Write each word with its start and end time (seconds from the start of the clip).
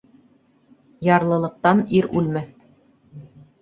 Ярлылыҡтан 1.09 1.85
ир 2.01 2.11
үлмәҫ. 2.19 2.53